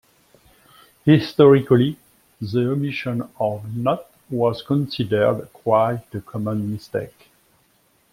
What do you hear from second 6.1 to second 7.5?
a common mistake.